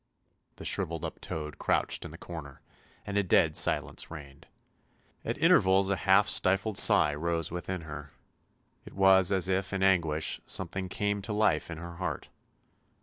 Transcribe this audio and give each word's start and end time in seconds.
The 0.55 0.65
shrivelled 0.65 1.05
up 1.05 1.21
toad 1.21 1.59
crouched 1.59 2.05
in 2.05 2.09
the 2.09 2.17
corner, 2.17 2.63
and 3.05 3.19
a 3.19 3.23
dead 3.23 3.55
silence 3.55 4.09
reigned. 4.09 4.47
At 5.23 5.37
intervals 5.37 5.91
a 5.91 5.95
half 5.95 6.27
stifled 6.27 6.79
sigh 6.79 7.13
rose 7.13 7.51
within 7.51 7.81
her; 7.81 8.11
it 8.83 8.93
was 8.95 9.31
as 9.31 9.47
if 9.47 9.71
in 9.73 9.83
anguish 9.83 10.41
something 10.47 10.89
came 10.89 11.21
to 11.21 11.33
life 11.33 11.69
in 11.69 11.77
her 11.77 11.97
heart. 11.97 12.29